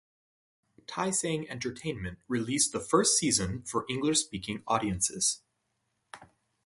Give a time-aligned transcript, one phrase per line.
[0.87, 5.43] Taiseng Entertainment released the first season for English-speaking audiences.